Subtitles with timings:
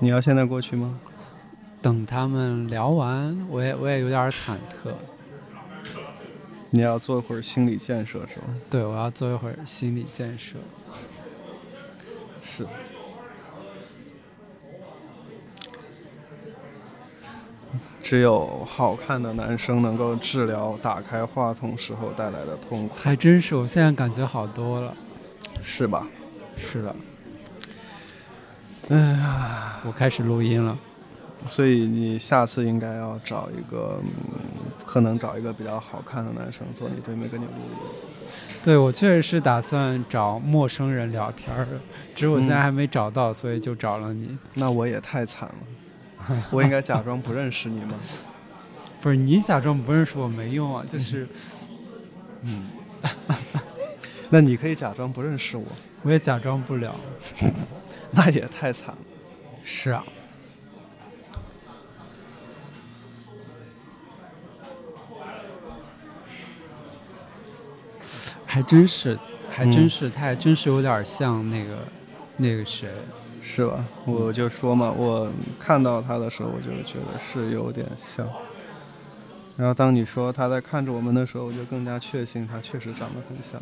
[0.00, 0.98] 你要现在过去吗？
[1.80, 4.92] 等他们聊完，我也我也有点忐忑。
[6.70, 8.46] 你要做一会儿心理建设是吧？
[8.68, 10.56] 对，我要做一会儿心理建设。
[12.40, 12.66] 是。
[18.02, 22.94] 只有好看的男生能够治疗打开话筒时候带来的痛苦。
[22.96, 24.96] 还真是，我现在感觉好多了。
[25.60, 26.06] 是吧？
[26.56, 26.94] 是的。
[28.88, 30.78] 哎呀，我开始录音了。
[31.46, 34.00] 所以你下次应该要找一个，
[34.84, 37.76] 可能找一个比较好看的男生坐你对面跟你录音。
[38.62, 41.66] 对，我确实是打算找陌生人聊天的，
[42.14, 44.36] 只是我现在还没找到，所以就找了你。
[44.54, 47.94] 那我也太惨了，我应该假装不认识你吗？
[49.00, 51.28] 不是，你假装不认识我没用啊，就是，
[52.42, 52.66] 嗯，
[54.30, 55.64] 那你可以假装不认识我，
[56.02, 56.94] 我也假装不了，
[58.12, 58.98] 那也太惨了。
[59.64, 60.04] 是啊。
[68.44, 69.18] 还真是，
[69.50, 71.78] 还真是，他还真是有点像那个，
[72.38, 72.88] 那个谁，
[73.40, 73.84] 是吧？
[74.04, 78.26] 我就说嘛，我看到他的时候，我就觉得是有点像。
[79.56, 83.60] 然后当你说他在看着我们的时候，我就更加确信他确实长得很像。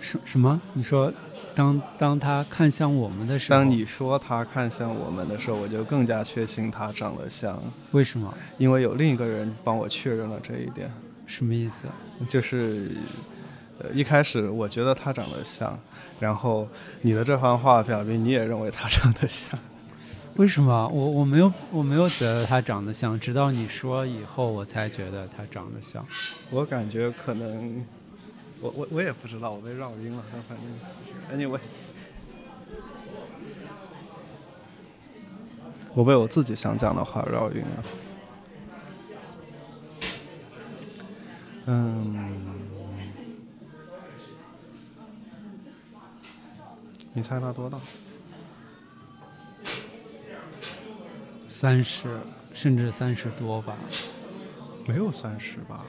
[0.00, 0.60] 什什么？
[0.74, 1.12] 你说，
[1.54, 7.60] 当当他看向我们的时候，当你说他看向我们的时候，我就更加确信他长得像。
[7.92, 8.32] 为什么？
[8.58, 10.90] 因为有另一个人帮我确认了这一点。
[11.26, 11.86] 什么意思？
[12.28, 12.90] 就是。
[13.80, 15.78] 呃，一开始我觉得他长得像，
[16.18, 16.66] 然后
[17.02, 19.56] 你的这番话表明你也认为他长得像，
[20.34, 20.88] 为什么？
[20.88, 26.04] 我我没有我没有觉得他长得像，直到你说以后我才觉得他长得像。
[26.50, 27.86] 我感觉可能，
[28.60, 30.24] 我我我也不知道，我被绕晕了。
[30.32, 31.60] 但反正，anyway，
[35.94, 37.84] 我被我自己想讲的话绕晕了。
[41.66, 42.28] 嗯。
[47.14, 47.78] 你猜他多大？
[51.48, 52.20] 三十，
[52.54, 53.76] 甚至三十多吧。
[54.86, 55.84] 没有三十吧？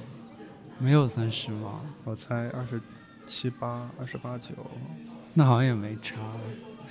[0.79, 1.81] 没有三十吗？
[2.05, 2.81] 我猜二十
[3.27, 4.53] 七八，二十八九。
[5.33, 6.15] 那好像也没差。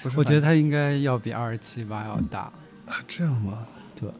[0.02, 2.52] 不是，我觉得他应该要比二十七八要大。
[2.86, 3.66] 啊，这样吗？
[3.96, 4.10] 对。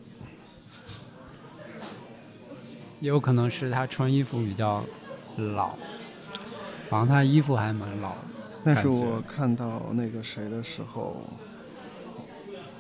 [3.01, 4.83] 也有可能是他穿衣服比较
[5.37, 5.77] 老，
[6.89, 8.17] 反正他衣服还蛮老。
[8.65, 11.17] 但是我看到那个谁的时候，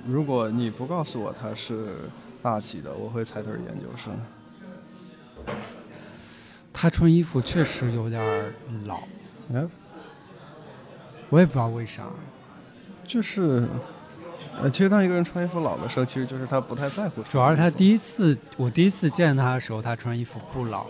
[0.05, 1.99] 如果你不告诉我他是
[2.43, 4.13] 大几的，我会猜他是研究生。
[6.81, 8.23] 他穿衣服确实有点
[8.85, 9.01] 老，
[9.53, 9.67] 哎，
[11.29, 12.05] 我也不知道为啥。
[13.05, 13.67] 就是，
[14.63, 17.21] 呃，其实当一个人穿衣服老的时候，其实就是他不太在乎。
[17.25, 20.83] 主要是他第一次，我第一次见他的时候，他穿衣服不老。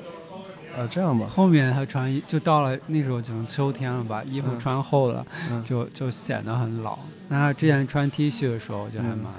[0.77, 1.27] 啊，这样吧。
[1.27, 5.27] 后面他穿衣就到了那时候，可能秋天了吧，衣服穿厚了，
[5.65, 6.99] 就就显得很老。
[7.29, 9.33] 那他之前穿 T 恤的时候就还蛮，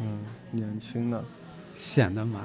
[0.00, 0.20] 嗯，
[0.52, 1.24] 年轻的，
[1.74, 2.42] 显得蛮，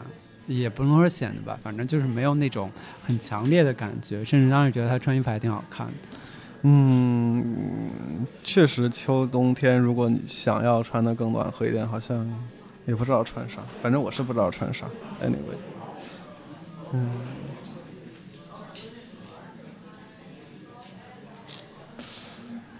[0.49, 2.69] 也不能说显得吧，反正就是没有那种
[3.05, 5.93] 很强烈的感觉，甚至当时觉得他穿衣服还挺好看的。
[6.63, 12.29] 嗯，确实，秋冬天如果你想要穿的更暖和一点，好像
[12.85, 14.85] 也不知道穿啥，反正我是不知道穿啥。
[15.23, 15.57] Anyway，
[16.91, 17.09] 嗯。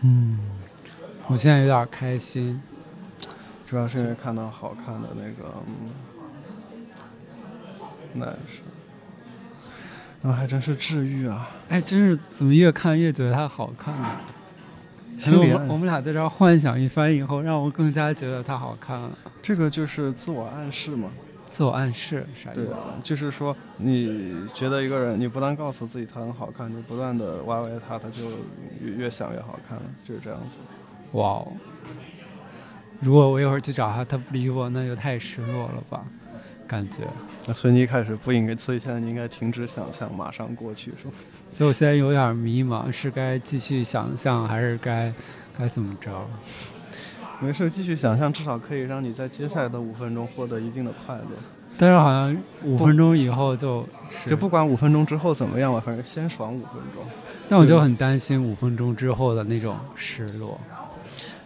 [0.01, 0.39] 嗯，
[1.27, 2.61] 我现在有点开心，
[3.67, 5.53] 主要是因为看到好看的那个
[8.13, 8.63] 男生，
[10.21, 11.49] 那还真是治愈啊！
[11.69, 14.09] 哎，真是怎么越看越觉得他好看呢？
[15.27, 19.11] 我们我们俩在这儿幻想一番以后，让我更加觉得他好看了。
[19.41, 21.09] 这个就是自我暗示嘛。
[21.49, 22.85] 自我暗示啥意思？
[23.03, 28.29] 就是说，你觉得一个人，你不断告诉自己他很好看，就不断的歪歪他，他就
[28.79, 30.59] 越越想越好看，就是这样子。
[31.13, 31.47] 哇哦！
[32.99, 36.05] 如果我一会儿去找他，他不理我，那就太失落了吧？
[36.69, 37.03] 感觉。
[37.53, 41.13] 所以你一开始不应该，所以现在你应该停止想象，马上过去，是吗？
[41.51, 45.11] 所以我现在有点迷茫，是该继续想象，还是该
[45.57, 46.11] 该怎么着？
[47.41, 51.25] 没事，继续想象，至少可以让你在接下来的五分钟获得一定的快乐。
[51.77, 53.87] 但是好像五分钟以后就
[54.27, 57.03] 就不管五分钟之后怎么样吧，反正先爽五分钟。
[57.47, 60.59] 但我就很担心五分钟之后的那种失落。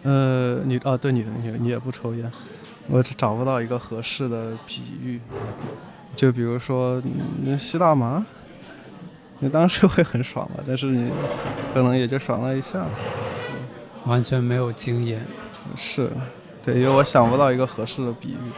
[0.02, 2.30] 呃，你啊，对，你你你也不抽烟，
[2.88, 5.20] 我找不到一个合适的比喻。
[6.14, 7.02] 就比如说
[7.42, 8.24] 你吸大麻，
[9.40, 10.62] 你当时会很爽吧？
[10.66, 11.10] 但是你
[11.72, 12.86] 可能也就爽了一下，
[14.04, 15.26] 完全没有经验。
[15.74, 16.10] 是，
[16.62, 18.52] 对，因为我想不到一个合适的比喻。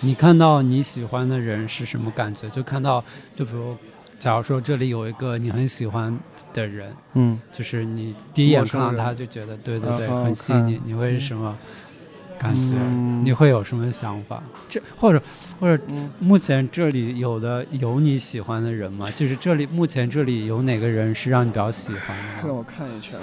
[0.00, 2.48] 你看到你喜欢的人是什么感觉？
[2.50, 3.02] 就看到，
[3.34, 3.76] 就比如，
[4.18, 6.18] 假如说这里有一个你很喜欢
[6.52, 11.56] 的人，嗯，就是你第一眼看到他就觉得，对对对，很吸引你，你会是什么
[12.38, 12.74] 感觉？
[13.22, 14.42] 你会有什么想法？
[14.66, 15.22] 这或者
[15.60, 15.82] 或者，
[16.18, 19.10] 目前这里有的有你喜欢的人吗？
[19.10, 22.48] 就是这里目前这里有哪个人是让你比较喜欢的？
[22.48, 23.18] 让我看一圈。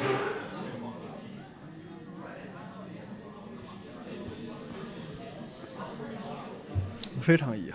[7.19, 7.71] 非常遗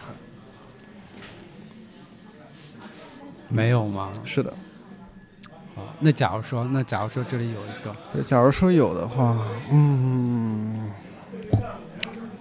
[3.48, 4.10] 没有吗？
[4.24, 4.52] 是的。
[5.74, 10.90] 哦，那假如说，那假如说这里有一个，假如说有的话，嗯，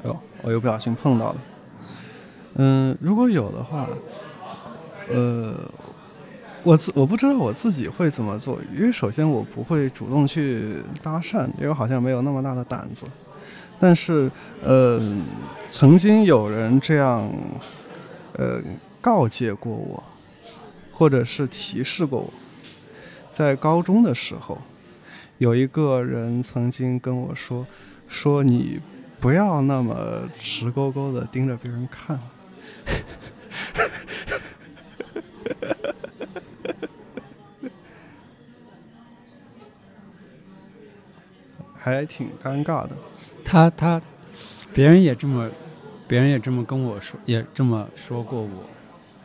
[0.04, 1.38] 哦，我又不小心碰到了。
[2.56, 3.88] 嗯，如果有的话，
[5.10, 5.54] 呃，
[6.64, 13.06] 我自我不知道我自己会怎么做，因为首先我不会主动去搭讪，因为我好像没有那么大的胆子。
[13.80, 14.32] 但是，
[14.64, 15.00] 呃，
[15.70, 17.30] 曾经有人这样，
[18.34, 18.60] 呃，
[19.00, 20.04] 告诫过我，
[20.98, 22.34] 或者是提示过我，
[23.30, 24.60] 在高中的时候，
[25.38, 27.68] 有一个人曾经跟我说，
[28.08, 28.80] 说你
[29.20, 32.20] 不要那么直勾勾的盯着别人看，
[41.78, 42.98] 还挺尴尬的。
[43.46, 44.02] 他他，
[44.74, 45.48] 别人也这么，
[46.08, 48.50] 别人也这么跟我说，也这么说过我。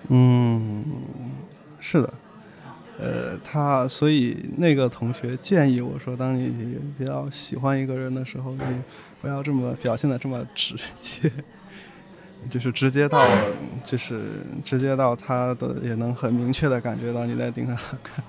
[0.09, 0.82] 嗯，
[1.85, 2.15] 是的，
[3.01, 8.63] 呃，他所以那个同学建议我说，当你比较喜欢一个人的时候，你
[9.21, 11.29] 不要这么表现的这么直接，
[12.49, 13.27] 就是直接到，
[13.85, 14.21] 就是
[14.63, 18.25] 直接到他的也能很明确的感觉到你在盯着他看。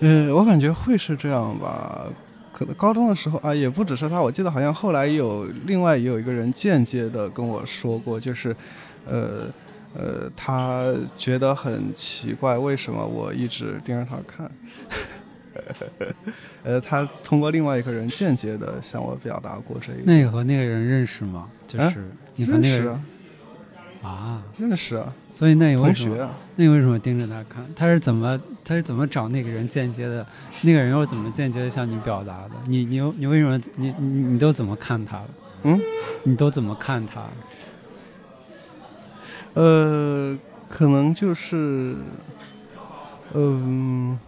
[0.00, 2.08] 嗯，我感觉会是这样吧。
[2.52, 8.54] 可能高中的时候啊，也不只是他，我记得好像后来有另外也有一个人间接的跟我说过，就是，
[9.06, 9.46] 呃，
[9.94, 14.50] 呃，他觉得很奇怪，为什么我一直盯着他看？
[16.62, 19.98] 呃，他通过另外一个人间接的向我表达过这个。
[20.04, 21.48] 那你和那个人认识吗？
[21.66, 23.04] 就是你和那个人。
[24.02, 26.16] 啊，认识啊，所以那你为什么？
[26.56, 27.62] 那你为什么盯着他看？
[27.76, 28.40] 他是怎么？
[28.64, 30.26] 他是怎么找那个人间接的？
[30.62, 32.52] 那个人又怎么间接的向你表达的？
[32.66, 33.60] 你你你为什么？
[33.76, 35.28] 你你你都怎么看他了？
[35.64, 35.78] 嗯，
[36.22, 37.24] 你都怎么看他？
[39.54, 40.38] 呃，
[40.68, 41.96] 可能就是，
[43.34, 44.18] 嗯。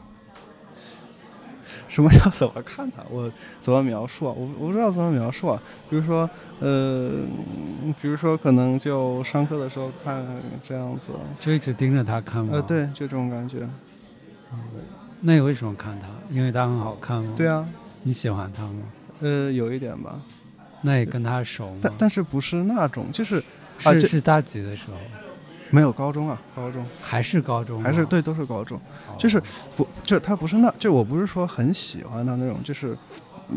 [1.89, 3.03] 什么叫怎么看他？
[3.11, 3.31] 我
[3.61, 4.33] 怎么描述啊？
[4.35, 5.63] 我我不知道怎么描述啊。
[5.91, 6.29] 比如说，
[6.59, 7.11] 呃，
[8.01, 10.25] 比如说，可能就上课的时候看
[10.67, 12.55] 这样子，就一直盯着他看吗？
[12.55, 13.69] 呃，对，就这种感觉。
[15.21, 16.09] 那你为什么看他？
[16.31, 17.35] 因为他很好看吗？
[17.37, 17.69] 对啊。
[18.03, 18.81] 你喜欢他吗？
[19.21, 20.19] 呃，有一点吧。
[20.81, 21.79] 那也跟他熟吗？
[21.83, 23.43] 但但是不是那种，就是
[23.79, 24.97] 是是大几的时候。
[25.75, 26.85] 没有高中啊，高中。
[27.01, 28.79] 还是高中，还是对，都是高中，
[29.19, 29.43] 就是
[29.75, 32.95] 不，就他不是那，就我不是说很喜欢他那种，就是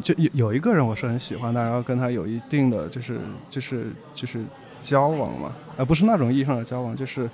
[0.01, 3.19] 就有有一个人我是很喜欢的，然后跟他有一定的就是
[3.50, 4.41] 就是就是
[4.79, 7.29] 交往嘛，啊不是那种意义上的交往，就是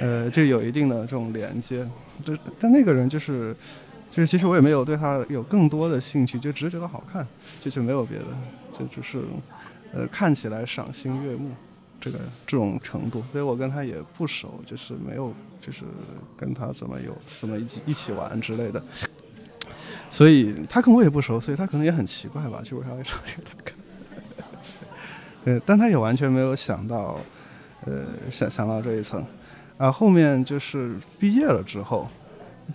[0.00, 1.84] 呃就有一定的这种连接，
[2.24, 3.52] 对，但那个人就是
[4.08, 7.26] 就是其实我也没有对他有更多的兴趣，就只是觉得好看，
[7.60, 8.26] 就就没有别的，
[8.78, 9.20] 就只是
[9.92, 11.50] 呃看起来赏心悦目。
[12.00, 15.84] 这个这种程度，所以我跟他也不熟，就是没有，就是
[16.36, 18.82] 跟他怎么有怎么一起一起玩之类的，
[20.10, 23.74] 所以他跟我也不熟，所以他可能也很奇怪吧，就为啥会找他看？
[25.44, 27.18] 对，但他也完全没有想到，
[27.84, 29.24] 呃，想想到这一层，
[29.78, 32.08] 啊，后面就是毕业了之后，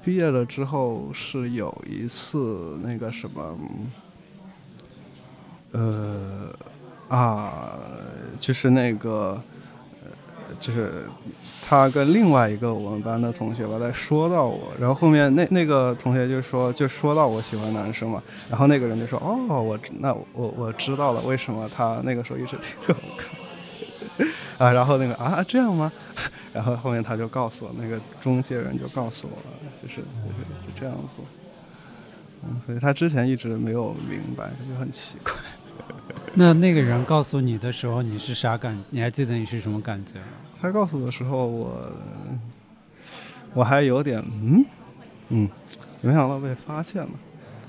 [0.04, 3.58] 毕业了之后是有一次那个什么，
[5.72, 6.54] 呃。
[7.12, 7.78] 啊，
[8.40, 9.38] 就是那个，
[10.62, 11.04] 就是
[11.68, 24.28] 他跟另外一个我们班的同学吧，在说到我，然后后面那那个同学就说，就说到我喜欢男生嘛，然后那个人就说，哦，我那我我知道了，为什么他那个时候一直盯着我看，
[24.58, 25.92] 啊，然后那个啊这样吗？
[26.54, 31.22] 然后后面他就告诉我，那个中介人就告诉我了，就是就是就这样子，
[32.46, 35.34] 嗯，所以他之前一直没有明白，就很奇怪。
[36.34, 38.82] 那那个人告诉你的时候，你是啥感？
[38.90, 40.26] 你还记得你是什么感觉吗？
[40.62, 41.92] 他告诉的时候，我
[43.54, 44.66] 我还有点嗯
[45.30, 45.50] 嗯，
[46.02, 47.10] 没想到被发现了。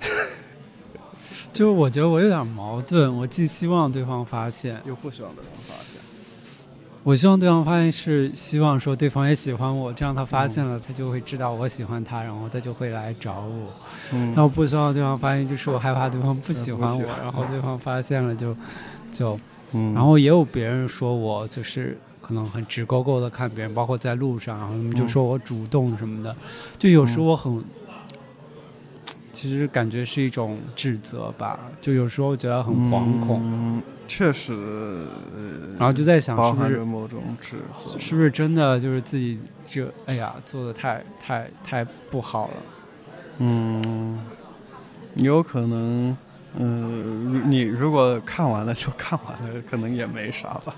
[1.52, 5.91] 就我觉得我有点矛盾，我既希望对方发现，又不希望对方发现。
[7.04, 13.72] 我希望对方发现是希望说对方也喜欢我，这样他发现了，他就会知道我喜欢他，然后他就会来找我。
[14.12, 18.56] 嗯，那我不希望对方发现，就是我害怕对方不喜欢我，然后对方发现了就
[19.10, 19.38] 就，
[19.72, 26.36] 然后也有别人说我就是可能很直勾勾的看别人，包括在路上，然后他们就说我主动什么的，
[26.78, 27.62] 就有时候我很。
[29.32, 33.82] 其实感觉是一种指责吧，就有时候觉得很惶恐。
[34.06, 35.06] 确实，
[35.78, 37.98] 然后就在想，是不是某种指责？
[37.98, 42.54] 是不是真的就是自己这哎呀做的太太太不好了？
[43.38, 44.18] 嗯，
[45.14, 46.14] 有可能，
[46.58, 50.76] 嗯，你如果看完了就看完了，可能也没啥吧。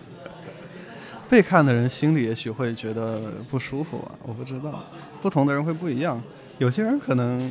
[1.29, 4.85] 被看的人心里也许会觉得不舒服吧，我不知道，
[5.21, 6.23] 不同的人会不一样。
[6.59, 7.51] 有些人可能。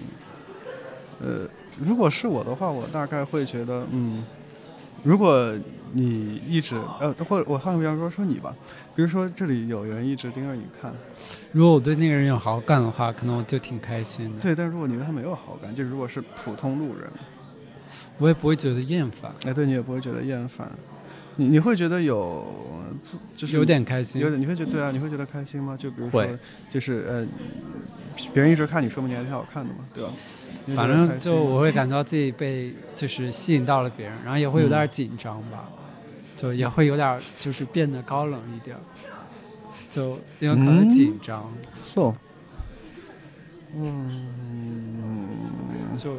[1.24, 1.48] 呃，
[1.80, 4.24] 如果是我的话，我大概会觉得，嗯，
[5.04, 5.54] 如果
[5.94, 8.54] 你一直呃，或者我换个比方说说你吧，
[8.96, 10.94] 比如说这里有人一直盯着你看，
[11.52, 14.42] 如果我对那个人有好感的话，可能我就挺开心的。
[14.42, 17.10] 对，但如果你对他没有好感，就如果是普通路人，
[18.18, 19.32] 我也不会觉得厌烦。
[19.46, 20.72] 哎，对你也不会觉得厌烦，
[21.36, 22.46] 你你会觉得有
[23.00, 25.76] 自就是有点开心，有点你会觉得对啊，你会觉得开心吗？
[25.78, 26.26] 就比如说
[26.70, 27.28] 就是呃，
[28.34, 30.12] 别人一直看你，说明你还挺好看的嘛，对吧？
[30.76, 35.68] 反正就我会感到自己被就是吸引到了别人，然后也会有点紧张吧，
[36.38, 38.78] 就也会有点就是变得高冷一点，
[39.92, 41.52] 就因为可能紧张。
[41.82, 42.14] So，
[43.76, 44.10] 嗯，
[45.96, 46.18] 就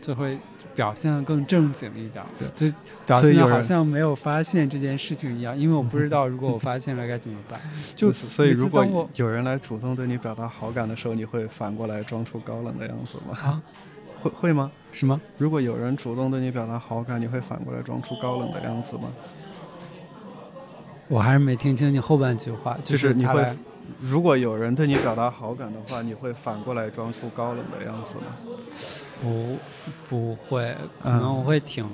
[0.00, 0.38] 就会。
[0.74, 2.24] 表现的更正经一点，
[2.56, 2.66] 就
[3.06, 7.60] 表现的好像没有发现这件事情一样，因为我不知道如果我发现了该怎么办。
[7.94, 13.38] 就所以，如果有人来主动对你表达好感的时候，你会反过来装出高冷的样子吗？
[13.40, 13.62] 啊，
[14.20, 14.68] 会会吗？
[14.90, 15.20] 什么？
[15.38, 19.12] 如果有人主动对你表达好感，你会反过来装出高冷的样子吗？
[21.06, 23.46] 我还是没听清你后半句话，就是你会。
[24.00, 28.24] 如果有人对你表达好感的话，你会反过来装出高冷的样子吗？
[29.22, 29.56] 不，
[30.08, 31.86] 不会，可能我会挺，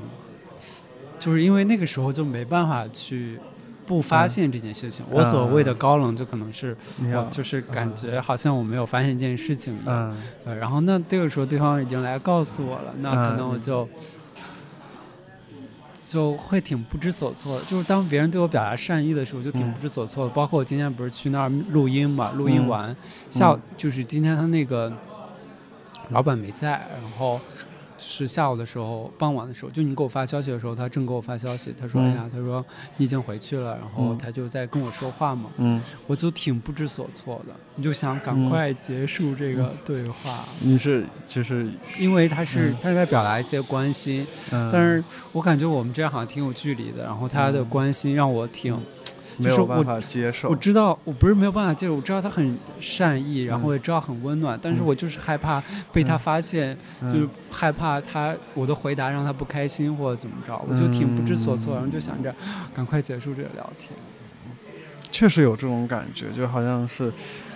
[1.18, 3.38] 就是因为那个时候就没办法去
[3.86, 5.04] 不发现这件事情。
[5.10, 10.16] 我所谓的高冷，就可能是我就是感觉好像我没有发现这件事情一样。
[10.44, 13.88] 呃，然后那这个时候对方已经来告诉我了，那可能我就。
[16.10, 20.34] 就会挺不知所措的，就是当别人对我表达善意的时候，就挺不知所措的。
[20.34, 22.96] 包括我今天不是去那儿录音嘛，录音完
[23.30, 24.92] 下午就是今天他那个
[26.08, 27.40] 老板没在，然后。
[28.00, 31.72] 是下午的时候，傍晚的时候，就你给我发消息的时候，他正给我发消息。
[31.78, 32.64] 他说：“哎呀，他说
[32.96, 35.50] 你已经回去了。”然后他就在跟我说话嘛。
[35.58, 40.38] 嗯，我就挺不知所措的，你就想赶快结束这个对话。
[40.60, 47.04] 你是就是因为他是他是在表达一些关心，但是我感觉我们这样好像挺有距离的。
[47.04, 48.76] 然后他的关心让我挺。
[49.42, 50.48] 没有办法接受。
[50.48, 62.34] 我知道，我不是没有办法接受，我知道他很善意，然后也知道很温暖，但是我就是害怕被他发现，就是害怕他我的回答让他不开心或者怎么着，我就挺不知所措，然后就想着
[62.74, 63.90] 赶快结束这个聊天。
[65.10, 67.12] 确实有这种感觉，就好像是，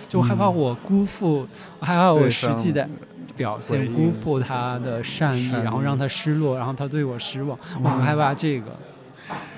[0.09, 1.47] 就害怕我辜负，
[1.79, 2.87] 害怕我实际的
[3.37, 8.67] 表现辜负他的善意，然后让他失落，然后他对我失望，我很害怕这个。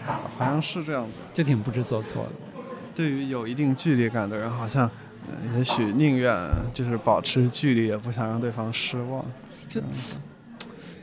[0.08, 2.32] 好像是这样子，就挺不知所措的。
[2.96, 4.90] 对于有一定距离感的人，好像
[5.56, 6.36] 也许宁愿
[6.74, 9.26] 就是保持距离，也不想让对方失望。
[9.70, 9.82] 就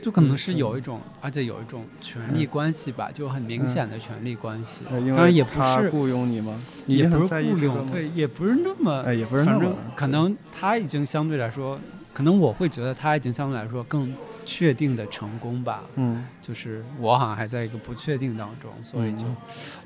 [0.01, 4.81] 就可能是有一种，而且有一种权力关系吧，就很明显的权力关系。
[4.89, 6.59] 当然也不是雇佣你吗？
[6.85, 9.75] 也不是雇佣，对，也不是那么，哎，也不是那么。
[9.95, 11.79] 可能他已经相对来说。
[12.15, 19.25] 可能我会觉得他已经相对来说更确定的成功吧，嗯，就是我好像还在一个不确定当中，所以就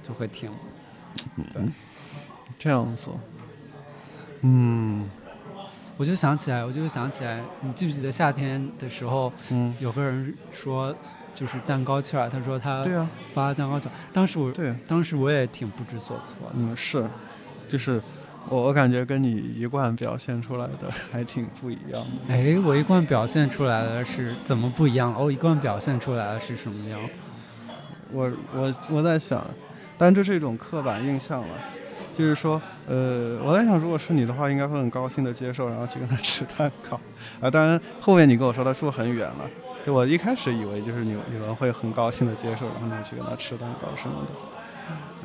[0.04, 0.52] 就会挺，
[1.52, 1.64] 对，
[2.60, 3.10] 这样子，
[4.42, 5.10] 嗯，
[5.98, 10.96] 我就想起来，我就想起来，你记不记得夏天的时候，嗯，有个人说
[11.34, 13.10] 就是蛋糕券，他说他对啊。
[13.34, 17.10] 发蛋糕气儿，当时我对，当时我也挺不知所措的，嗯，是，
[17.68, 18.00] 就是。
[18.50, 22.34] 我我感觉跟你一贯表现出来的还挺不一样的。
[22.34, 25.14] 哎，我一贯表现出来的是怎么不一样？
[25.18, 27.00] 我一贯表现出来的是什么样？
[28.12, 29.46] 我我我在想，
[30.00, 31.60] 但这是一种刻板印象了。
[32.18, 37.00] 就是说，呃，我在想，如果是你的话，应该会很高兴的接受，然后去跟他 吃蛋糕。
[37.40, 39.50] 啊，当然后面你跟我说他住很远了，
[39.86, 44.34] 我一开始以为就是你你们会很高兴的接受，然后你去跟他吃蛋糕什么的，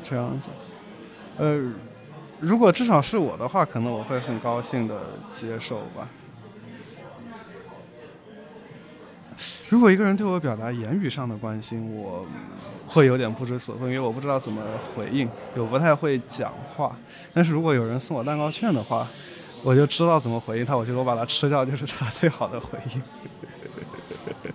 [0.03, 0.49] 这样子。
[1.37, 1.73] 呃。
[2.39, 5.01] 如果至少是我的话，可能我会很高兴的
[5.33, 6.07] 接受吧。
[9.69, 12.25] 如果一个人对我表达言语上的关心，我
[12.87, 14.61] 会有点不知所措，因为我不知道怎么
[14.95, 16.95] 回应，我不太会讲话。
[17.33, 19.07] 但是如果有人送我蛋糕券的话，
[19.63, 20.77] 我就知道怎么回应他。
[20.77, 23.01] 我觉得我把它吃掉就是他最好的回应。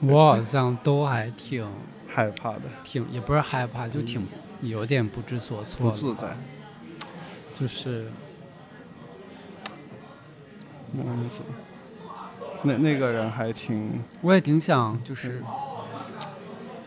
[0.09, 1.67] 我好像都还挺
[2.09, 4.25] 害怕的，挺也不是害怕，就挺
[4.63, 6.37] 有点不知所措，不自在，
[7.61, 8.07] 就是。
[10.93, 11.31] 嗯，
[12.63, 15.41] 那那个人还挺，我也挺想，就是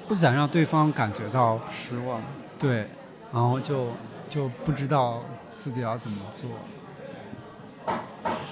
[0.10, 2.22] 不想让对方感觉到失望，
[2.60, 2.89] 对，
[3.32, 3.92] 然后就
[4.30, 5.24] 就不知道
[5.58, 6.50] 自己要怎么做。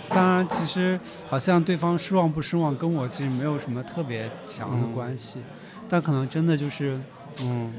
[0.08, 0.98] 当然，其实
[1.28, 5.42] 好像对方失望不失望，跟我其实没有什么特别强的关系，
[5.90, 6.98] 但可能真的就是，
[7.42, 7.74] 嗯，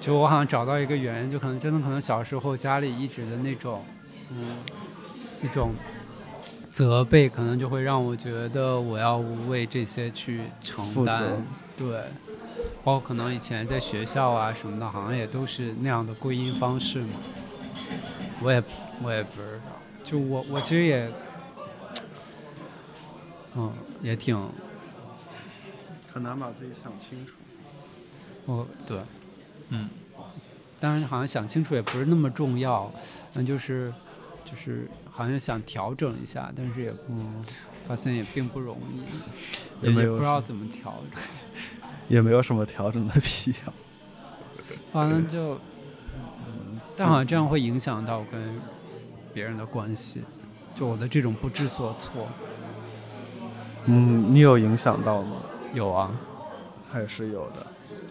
[0.00, 3.84] 就我好像找到一个原因，就可能真的可能小时候家里一直的那种，
[4.30, 4.56] 嗯，
[5.42, 5.74] 一种。
[6.68, 11.42] 责备可能就会让我觉得我要为这些去承担，
[11.78, 12.04] 对，
[12.84, 17.14] 包括可能以前在学校啊什么的，好像也都是那样的归因方式嘛。
[18.42, 18.62] 我也
[19.02, 19.72] 我也不知道，
[20.04, 21.10] 就我我其实也，
[23.56, 24.38] 嗯，也挺
[26.12, 27.32] 很难把自己想清楚。
[28.44, 28.98] 哦，对，
[29.70, 29.88] 嗯，
[30.80, 32.92] 当然好像想清楚也不是那么重要，
[33.34, 33.92] 嗯就是
[34.44, 34.88] 就是。
[35.10, 37.44] 好像想调整一下，但是也嗯，
[37.84, 41.20] 发现也并不容易，也不知道怎么调整，
[42.06, 43.72] 也没有什么调整的必要。
[44.92, 45.54] 反正就，
[46.46, 48.60] 嗯但好像这样会影响到跟
[49.34, 50.22] 别人的关系，
[50.72, 52.28] 就我的这种不知所措。
[53.86, 55.38] 嗯，你有影响到吗？
[55.74, 56.12] 有啊，
[56.88, 57.66] 还是有的。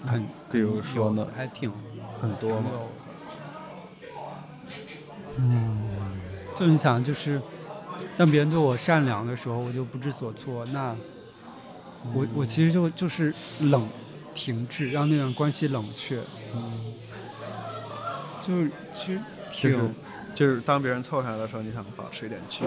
[0.06, 1.28] 很，比如说呢？
[1.36, 1.72] 还挺
[2.22, 2.72] 很多嘛？
[5.38, 5.88] 嗯。
[6.56, 7.40] 就你想，就是
[8.16, 10.66] 当别人对我善良的时候，我就不知所措。
[10.74, 10.96] 那
[12.16, 13.88] 我我其实就就是冷，
[14.34, 16.20] 停滞，让那段关系冷却。
[16.56, 16.94] 嗯，
[18.42, 19.94] 就是其实挺，
[20.34, 22.64] 就是当别人凑上来的时候，你想保持一点距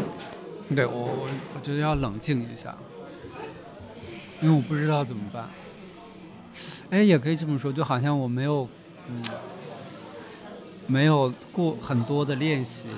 [0.69, 0.77] 离。
[0.77, 2.77] 对我我我觉得要冷静一下，
[4.41, 5.49] 因为我不知道怎么办。
[6.91, 8.69] 哎，也可以这么说，就好像我没有
[9.09, 9.23] 嗯
[10.87, 12.89] 没有过很多的练习。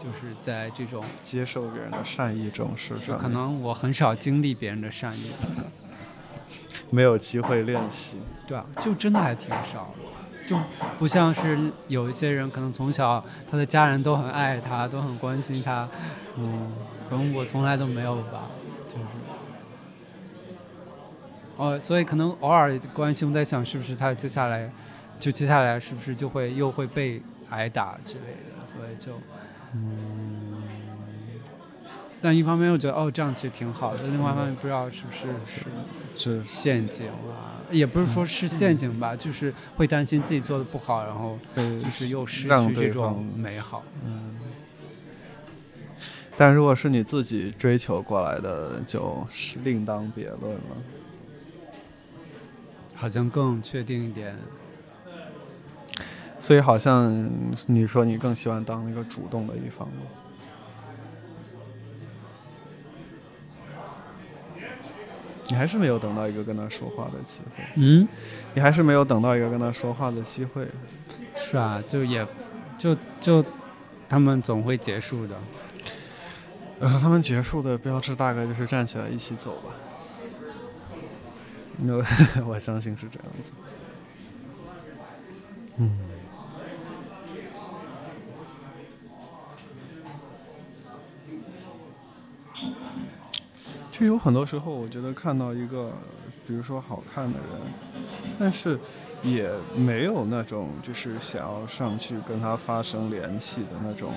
[0.00, 5.32] 就是在这种接受别人的善意中，是不是，可能我很少经历别人的善意，
[6.88, 8.16] 没有机会练习。
[8.46, 9.92] 对啊，就真的还挺少，
[10.46, 10.56] 就
[11.00, 11.58] 不像是
[11.88, 15.88] 有一些人，可能从小他的家人都很爱他，都很关心他。
[16.36, 16.70] 嗯，
[17.10, 18.46] 可能我从来都没有吧，
[18.88, 19.04] 就是。
[21.58, 24.70] 哦，所以可能偶尔关心，我在想是不是他接下来，
[25.18, 29.20] 就接下来是不是就会又会被挨打之类的，所以就。
[29.74, 30.62] 嗯，
[32.22, 34.04] 但一方面又觉得哦，这样其实挺好的。
[34.04, 35.26] 另外一方面不知道是不是
[36.16, 43.82] 是是陷阱啊，也不是说是陷阱吧，就是会担心自己做的不好，然后就是又失去这种美好。
[44.06, 44.36] 嗯。
[46.36, 50.60] 但如果是你自己追求过来的，就是另当别论了。
[52.98, 54.36] 好像更确定一点。
[56.40, 57.28] 所以好像
[57.66, 60.02] 你说你更喜欢当那个主动的一方吗？
[65.50, 67.64] 你还是没有等到一个跟他说话的机会。
[67.76, 68.06] 嗯，
[68.52, 70.68] 你还是没有等到一个跟他说话的机会。
[71.34, 72.26] 是啊，就也，
[72.76, 73.42] 就就，
[74.08, 75.34] 他们总会结束的。
[76.80, 79.70] 呃，他们结束的标志大概就是站起来一起走吧。
[81.78, 81.94] 那
[82.44, 83.52] 我相信是这样子。
[85.76, 85.90] 嗯。
[93.92, 95.90] 就有很多时候，我觉得看到一个，
[96.46, 97.60] 比如说好看的人，
[98.38, 98.78] 但是
[99.24, 104.12] 也没有那种就是想要上去跟他发生联系的那种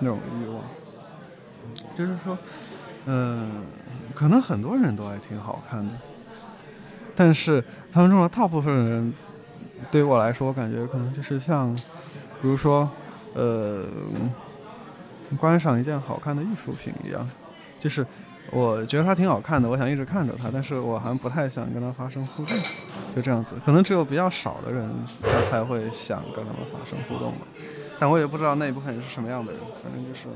[0.00, 0.62] 那种欲望。
[1.96, 2.36] 就是说，
[3.06, 3.62] 嗯，
[4.14, 5.92] 可能很多人都还挺好看的，
[7.16, 9.12] 但是他们中的大部分人，
[9.90, 11.74] 对于我来说，我感觉可能就是像，
[12.40, 12.88] 比如说，
[13.34, 13.84] 呃，
[15.38, 17.28] 观赏一件好看的艺术品一样。
[17.80, 18.06] 就是
[18.52, 22.54] 我觉得它挺好看的，我想一直看着它，但是我还不太想跟它发生互动，
[23.16, 23.56] 就这样子。
[23.64, 24.86] 可能只有比较少的人，
[25.22, 27.46] 他才会想跟他们发生互动吧。
[27.98, 30.28] 但我也不知道那一部分人是什么样的人，反正就是，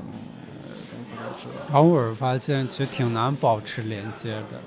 [1.73, 4.61] 偶尔发现其实挺难保持连接的，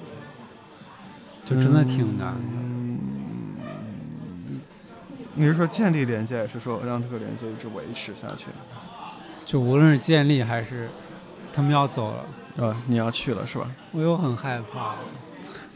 [1.45, 2.41] 就真的挺难的。
[2.53, 3.61] 嗯，
[5.35, 8.47] 你是说建立连接，还是说让这个连接一直维持下去？
[9.47, 10.91] 就无论是建立还是
[11.53, 12.25] 他们要走了。
[12.57, 13.71] 呃，你要去了是吧？
[13.93, 14.97] 我又很害怕，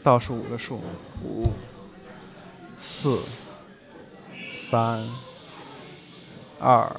[0.03, 0.81] 倒数五个数，
[1.23, 1.49] 五、
[2.77, 3.19] 四、
[4.29, 5.07] 三、
[6.59, 6.93] 二、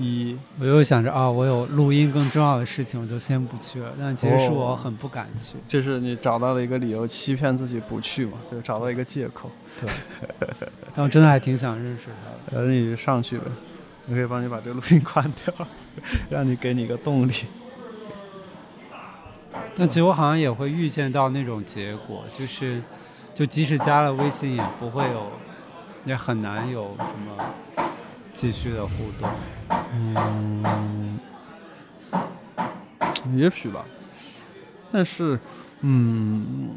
[0.00, 0.38] 一。
[0.58, 3.92] 我又想着啊，我有录音更重要的事情，我就先不去了。
[3.98, 5.56] 但其实是我很不敢去。
[5.66, 8.32] 就是你找到了一个理由，欺骗自己不去嘛？
[8.50, 9.50] 对，找到一个借口。
[9.80, 9.88] 对。
[10.94, 12.04] 但我真的还挺想认识
[12.50, 12.62] 他的。
[12.62, 13.44] 呃，你上去呗，
[14.08, 15.54] 我可以帮你把这个录音关掉，
[16.30, 17.32] 让你给你个动力。
[19.76, 22.82] 但其实我好像也会预见到那种结果，就是，
[23.34, 25.30] 就即使加了微信，也不会有，
[26.04, 27.86] 也很难有什么
[28.38, 29.28] 继续的互动。
[29.92, 31.18] 嗯，
[33.34, 33.84] 也许吧。
[34.92, 35.40] 但是，
[35.80, 36.70] 嗯，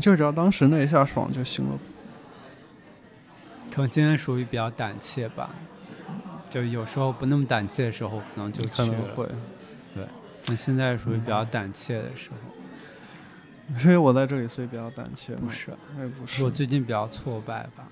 [0.00, 1.76] 就只要当时那一下爽就行了。
[3.72, 5.50] 可能今天属于比较胆怯吧，
[6.48, 9.28] 就有时候不那么胆怯的时候，可能就去了。
[10.46, 12.36] 那现在属于比较胆怯的时候，
[13.82, 15.34] 因为我在这里，所以比较胆怯。
[15.34, 16.44] 不是，也不是。
[16.44, 17.88] 我最近比较挫败吧，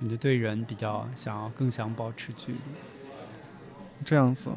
[0.00, 2.58] 感觉对人比较想要，更想保持距离。
[4.04, 4.50] 这样子，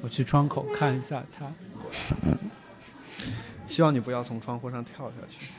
[0.00, 1.52] 我去窗口看一下他。
[3.66, 5.52] 希望你不要从窗户上跳下去。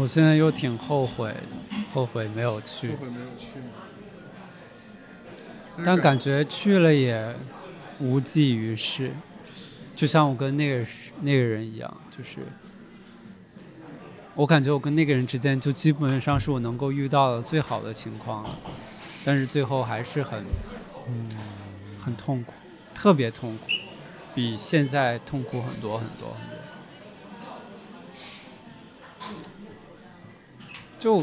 [0.00, 1.34] 我现在又挺后悔，
[1.92, 2.92] 后悔没有去。
[2.92, 3.46] 后悔没有去
[5.84, 7.34] 但感觉去了也
[7.98, 9.12] 无济于事，
[9.94, 10.86] 就像我跟那个
[11.20, 12.38] 那个人一样，就是
[14.34, 18.58] 我感觉我跟那个人之间就基本上是我能够遇到的最好的情况了，
[19.22, 20.44] 但是最后还是很，
[21.08, 21.28] 嗯，
[22.02, 22.54] 很痛苦，
[22.94, 23.64] 特别痛苦，
[24.34, 26.59] 比现在痛苦很多很多很多。
[31.00, 31.16] 就，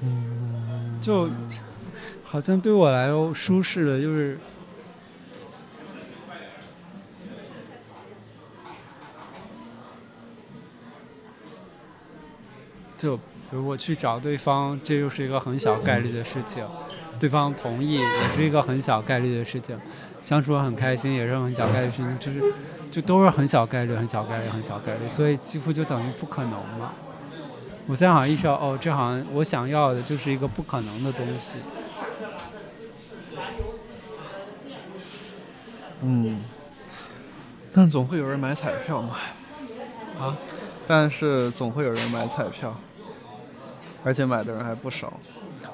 [0.00, 1.28] 嗯，就
[2.22, 4.38] 好像对我来说舒适的就是，
[12.96, 16.64] 就比如我去找对方，这又是一个很小概率的事情，
[17.18, 19.76] 对方同意也是一个很小概率的事情，
[20.22, 22.54] 相处很开心也是很小概率事情，就是。
[22.94, 26.92] 就都是很小概率，很小概率，很小概率，所以几乎就等于不可能嘛。
[27.88, 31.58] 我现在好像意识到，哦，这好像我想要的就是一个不可能的东西。
[36.02, 36.40] 嗯，
[37.72, 39.16] 但总会有人买彩票嘛。
[40.20, 40.36] 啊？
[40.86, 42.76] 但是总会有人买彩票，
[44.04, 45.12] 而且买的人还不少。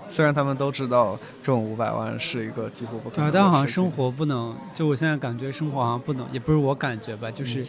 [0.08, 7.66] 虽然他们都知道中五百万是一个几乎不可能，对，但好像生活不能，就我现在感觉生活好像不能，也不是我感觉吧，就是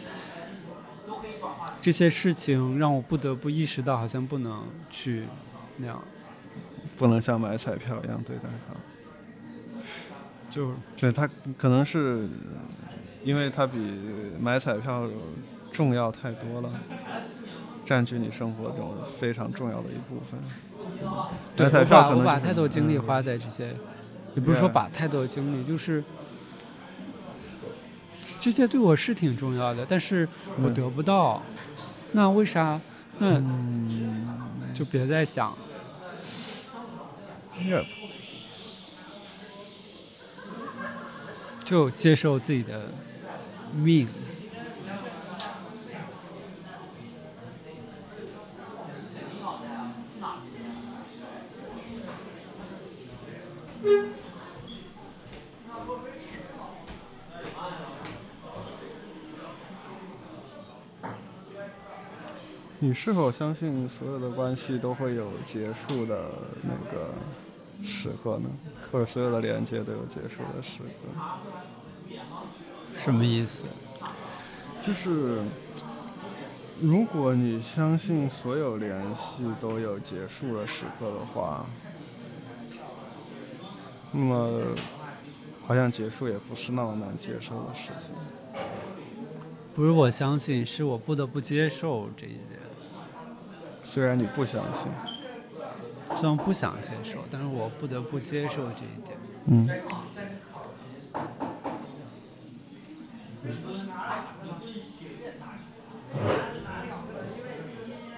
[1.80, 5.24] 这些事情让我不得不意识到，好像不能去
[5.76, 6.02] 那样，
[6.96, 8.74] 不能像买彩票一样对待它。
[10.50, 12.28] 就对他可能是，
[13.24, 13.78] 因为它比
[14.38, 15.08] 买彩票
[15.72, 16.70] 重要太多了，
[17.84, 20.40] 占据你生活中非常重要的一部分。
[21.56, 23.74] 对，我把我把太多精力花在这些，
[24.34, 26.02] 也不是说把太多精力，就是
[28.40, 30.28] 这些对我是挺重要的，但是
[30.62, 31.42] 我得不到，
[32.12, 32.80] 那为啥？
[33.18, 33.40] 那
[34.72, 35.56] 就别再想，
[41.64, 42.88] 就接受自己的
[43.74, 44.08] 命。
[62.78, 67.14] 你是否相信所有的关系都会有结束的那个
[67.84, 68.48] 时刻呢？
[68.90, 72.16] 或者所有的连接都有结束的时刻？
[72.94, 73.66] 什么意思？
[74.80, 75.42] 就是
[76.80, 81.64] 如果你相信所有联系都有结束的时刻的话，
[84.12, 84.60] 那么
[85.66, 88.14] 好像结束也不是那么难接受的事情。
[89.74, 92.60] 不是我相信，是我不得不接受这一点。
[93.82, 94.92] 虽然你不相信，
[96.14, 99.16] 虽然不想接受，但是我不得不接受这一点。
[99.46, 99.68] 嗯。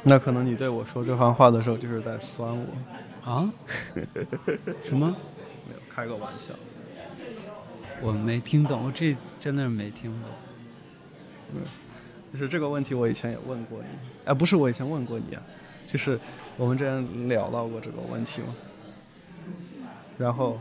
[0.03, 3.31] 那可能你对我说这番话的时候，就是在酸我。
[3.31, 3.51] 啊？
[4.83, 5.17] 什么？
[5.95, 6.55] 开个玩笑。
[8.03, 10.31] 我没听懂，我这真的是没听懂。
[11.55, 11.63] 嗯，
[12.33, 13.87] 就是这个问题，我以前也问过你。
[14.25, 15.43] 哎，不是我以前问过你啊，
[15.87, 16.19] 就是
[16.57, 18.55] 我们之前聊到过这个问题嘛。
[20.19, 20.59] 然后，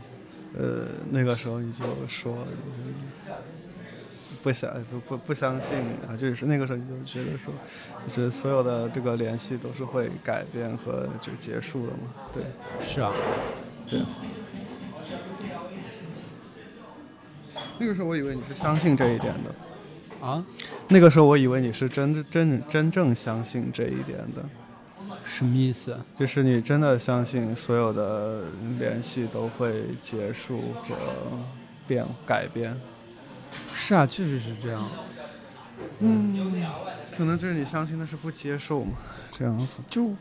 [0.56, 2.46] 呃，那个时候你就说
[4.42, 7.52] 不想不不不相信啊，就是那个时候你就觉得说，
[8.06, 12.14] 就是所有的这个联系都是会改变和就结束的嘛。
[12.32, 12.44] 对，
[12.80, 13.12] 是啊，
[13.88, 14.00] 对。
[17.78, 20.44] 那个时候我以为你是相信这一点的，啊？
[20.88, 24.44] 那个时候我以为你是真真真正相信这一点的，
[25.24, 25.98] 什么意思？
[26.16, 28.44] 就是你真的相信所有的
[28.78, 30.96] 联系都会结束和
[31.86, 32.80] 变改变？
[33.74, 34.88] 是啊，确实是这样。
[35.98, 36.64] 嗯，
[37.16, 38.92] 可能就是你相信的是不接受嘛，
[39.36, 39.78] 这样子。
[39.90, 40.14] 就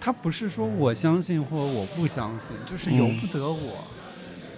[0.00, 3.84] 他不是说我相信或者我不相信，就是由不得我。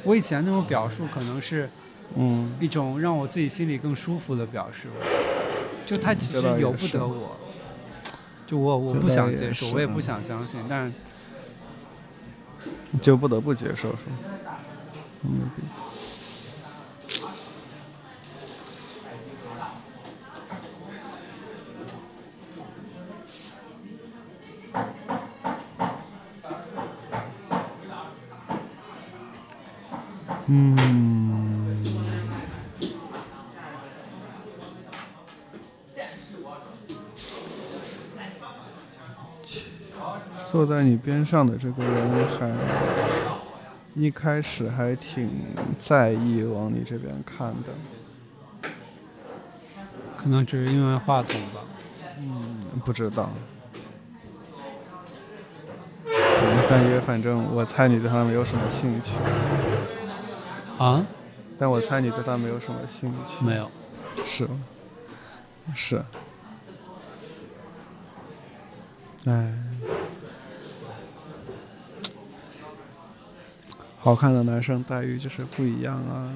[0.05, 1.69] 我以前那种表述可能是。
[2.17, 4.89] 嗯，一种让我自己心里更舒服的表示，
[5.87, 7.37] 就他其实由不得我，
[8.47, 10.93] 就我我不想接受，我也不想相信，但
[13.01, 13.97] 就不得不接受，是吗？
[15.23, 15.51] 嗯。
[15.57, 15.88] 嗯。
[41.09, 42.53] 边上的这个人还
[43.95, 45.31] 一开始还挺
[45.79, 47.73] 在意往你这边看的，
[50.19, 51.63] 可能只是因为话筒吧。
[52.19, 53.31] 嗯，不知道。
[56.69, 59.13] 但也反正我猜你对他没有什么兴趣。
[60.77, 61.03] 啊？
[61.59, 63.43] 但我猜你对他没有什么兴趣。
[63.43, 63.71] 没有。
[64.27, 64.47] 是。
[65.75, 66.05] 是。
[69.25, 69.55] 哎。
[74.01, 76.33] 好看的男生待遇就是不一样啊！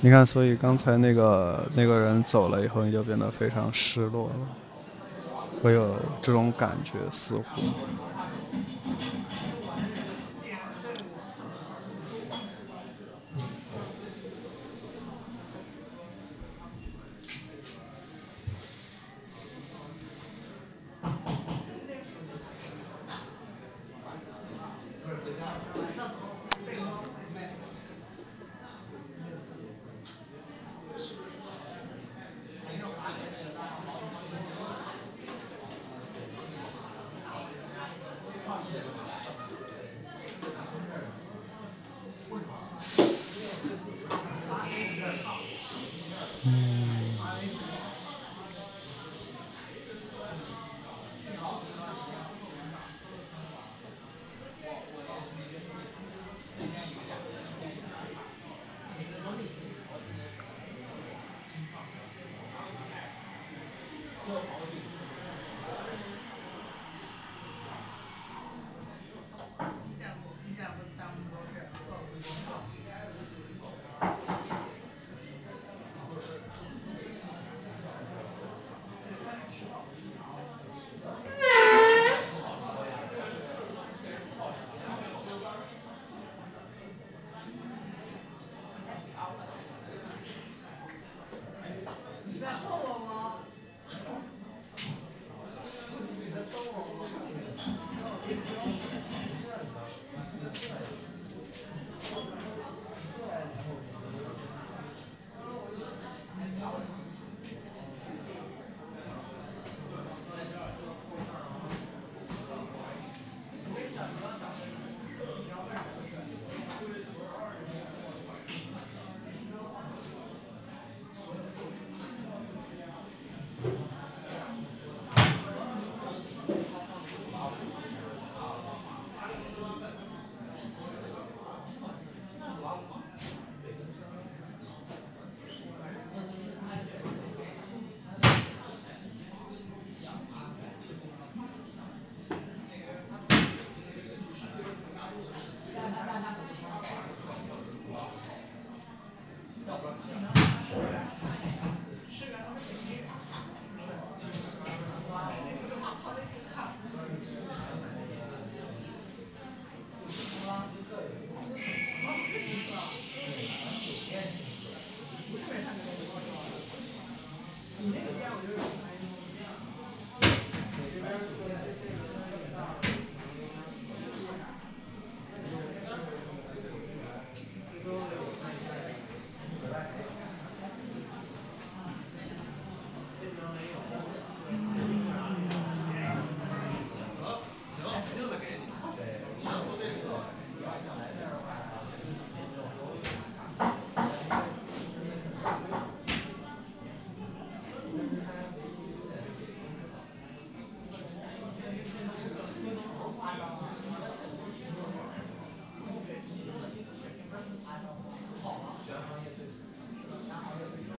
[0.00, 4.34] 你看，所以刚才那个那个人走了以后，你就变得非常失落了，
[5.62, 7.62] 会有这种感觉，似乎。
[38.74, 39.13] thank